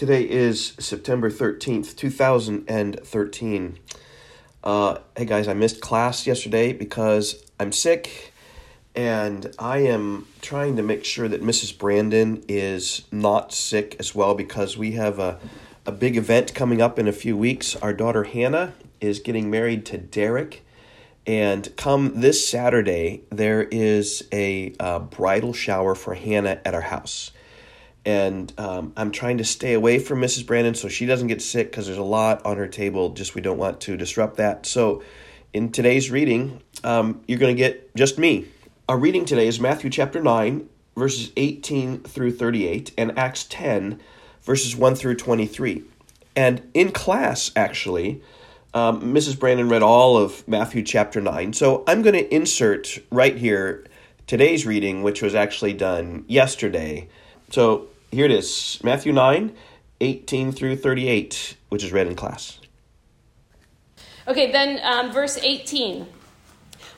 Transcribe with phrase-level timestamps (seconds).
[0.00, 3.78] Today is September 13th, 2013.
[4.64, 8.32] Uh, hey guys, I missed class yesterday because I'm sick
[8.94, 11.76] and I am trying to make sure that Mrs.
[11.76, 15.38] Brandon is not sick as well because we have a,
[15.84, 17.76] a big event coming up in a few weeks.
[17.76, 18.72] Our daughter Hannah
[19.02, 20.64] is getting married to Derek.
[21.26, 27.32] And come this Saturday, there is a uh, bridal shower for Hannah at our house
[28.04, 30.46] and um, I'm trying to stay away from Mrs.
[30.46, 33.10] Brandon so she doesn't get sick because there's a lot on her table.
[33.10, 34.66] Just we don't want to disrupt that.
[34.66, 35.02] So,
[35.52, 38.46] in today's reading, um, you're going to get just me.
[38.88, 44.00] Our reading today is Matthew chapter 9, verses 18 through 38, and Acts 10,
[44.42, 45.84] verses 1 through 23.
[46.36, 48.22] And in class, actually,
[48.72, 49.38] um, Mrs.
[49.38, 51.52] Brandon read all of Matthew chapter 9.
[51.52, 53.84] So I'm going to insert right here
[54.26, 57.08] today's reading, which was actually done yesterday.
[57.50, 59.54] So here it is Matthew 9,
[60.00, 62.58] 18 through 38, which is read in class.
[64.26, 66.06] Okay, then um, verse 18.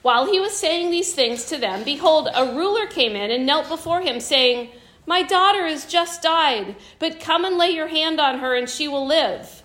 [0.03, 3.69] While he was saying these things to them, behold, a ruler came in and knelt
[3.69, 4.71] before him, saying,
[5.07, 8.89] My daughter has just died, but come and lay your hand on her, and she
[8.89, 9.63] will live.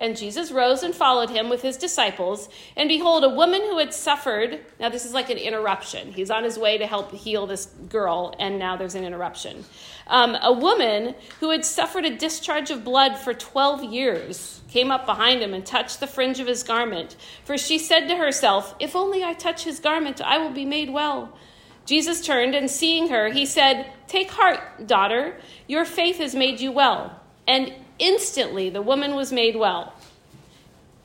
[0.00, 2.48] And Jesus rose and followed him with his disciples.
[2.74, 4.60] And behold, a woman who had suffered.
[4.80, 6.10] Now, this is like an interruption.
[6.12, 9.62] He's on his way to help heal this girl, and now there's an interruption.
[10.06, 15.04] Um, a woman who had suffered a discharge of blood for 12 years came up
[15.04, 17.16] behind him and touched the fringe of his garment.
[17.44, 20.90] For she said to herself, If only I touch his garment, I will be made
[20.90, 21.36] well.
[21.84, 26.72] Jesus turned and seeing her, he said, Take heart, daughter, your faith has made you
[26.72, 27.20] well.
[27.46, 29.94] And instantly the woman was made well.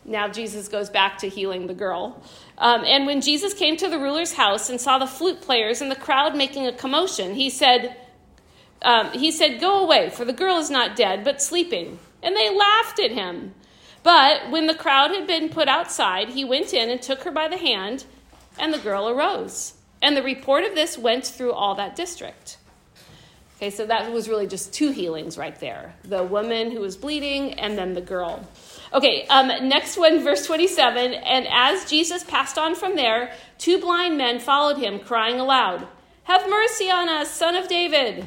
[0.04, 2.24] Now Jesus goes back to healing the girl.
[2.58, 5.92] Um, and when Jesus came to the ruler's house and saw the flute players and
[5.92, 7.98] the crowd making a commotion, he said,
[8.82, 12.00] um, he said, Go away, for the girl is not dead, but sleeping.
[12.22, 13.54] And they laughed at him.
[14.04, 17.48] But when the crowd had been put outside, he went in and took her by
[17.48, 18.06] the hand,
[18.60, 19.74] and the girl arose.
[20.02, 22.58] And the report of this went through all that district.
[23.58, 27.54] Okay, so that was really just two healings right there the woman who was bleeding
[27.54, 28.46] and then the girl.
[28.94, 31.14] Okay, um, next one, verse 27.
[31.14, 35.88] And as Jesus passed on from there, two blind men followed him, crying aloud,
[36.24, 38.26] Have mercy on us, son of David.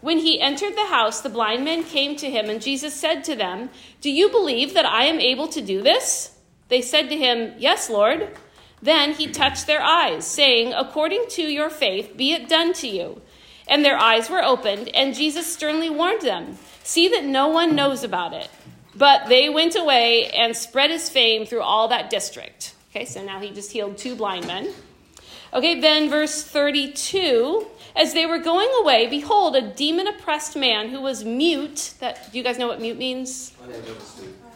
[0.00, 3.34] When he entered the house, the blind men came to him, and Jesus said to
[3.34, 3.70] them,
[4.00, 6.36] Do you believe that I am able to do this?
[6.68, 8.36] They said to him, Yes, Lord.
[8.80, 13.20] Then he touched their eyes, saying, According to your faith, be it done to you.
[13.68, 16.58] And their eyes were opened, and Jesus sternly warned them
[16.88, 18.48] See that no one knows about it.
[18.94, 22.74] But they went away and spread his fame through all that district.
[22.90, 24.72] Okay, so now he just healed two blind men.
[25.52, 31.02] Okay, then verse 32 as they were going away, behold, a demon oppressed man who
[31.02, 31.92] was mute.
[32.00, 33.52] That do you guys know what mute means?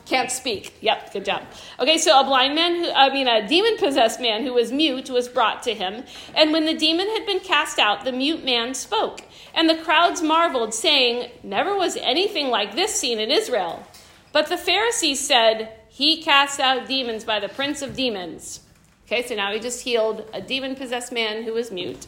[0.05, 0.75] Can't speak.
[0.81, 1.45] Yep, good job.
[1.79, 5.09] Okay, so a blind man who, I mean, a demon possessed man who was mute
[5.11, 6.05] was brought to him.
[6.35, 9.23] And when the demon had been cast out, the mute man spoke.
[9.55, 13.87] And the crowds marveled, saying, Never was anything like this seen in Israel.
[14.33, 18.61] But the Pharisees said, He casts out demons by the prince of demons.
[19.07, 22.07] Okay, so now he just healed a demon possessed man who was mute.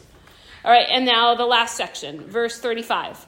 [0.65, 3.27] All right, and now the last section, verse 35.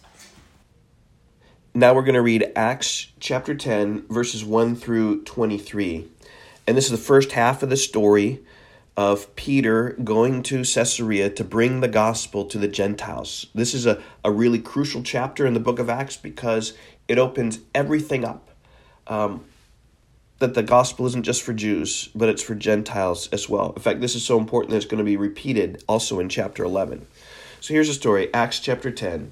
[1.73, 6.05] Now we're going to read Acts chapter 10, verses 1 through 23.
[6.67, 8.41] And this is the first half of the story
[8.97, 13.45] of Peter going to Caesarea to bring the gospel to the Gentiles.
[13.55, 16.73] This is a, a really crucial chapter in the book of Acts because
[17.07, 18.49] it opens everything up.
[19.07, 19.45] Um,
[20.39, 23.71] that the gospel isn't just for Jews, but it's for Gentiles as well.
[23.77, 26.65] In fact, this is so important that it's going to be repeated also in chapter
[26.65, 27.07] 11.
[27.61, 29.31] So here's the story Acts chapter 10,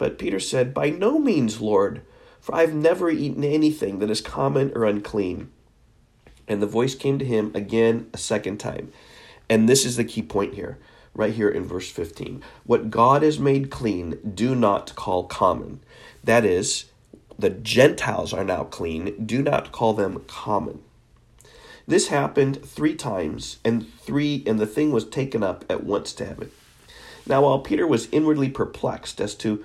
[0.00, 2.00] But Peter said, By no means, Lord,
[2.40, 5.50] for I have never eaten anything that is common or unclean.
[6.48, 8.94] And the voice came to him again a second time.
[9.50, 10.78] And this is the key point here
[11.12, 12.42] right here in verse 15.
[12.64, 15.80] What God has made clean, do not call common.
[16.24, 16.86] That is,
[17.38, 20.80] the Gentiles are now clean, do not call them common.
[21.86, 26.24] This happened three times, and three and the thing was taken up at once to
[26.24, 26.50] heaven.
[27.26, 29.64] Now while Peter was inwardly perplexed as to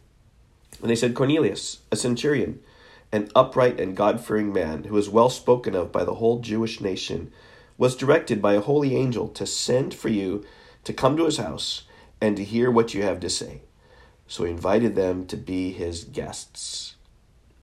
[0.79, 2.59] And they said, Cornelius, a centurion,
[3.11, 6.79] an upright and God fearing man, who is well spoken of by the whole Jewish
[6.79, 7.31] nation
[7.77, 10.45] was directed by a holy angel to send for you
[10.83, 11.83] to come to his house
[12.21, 13.61] and to hear what you have to say.
[14.27, 16.95] So he invited them to be his guests.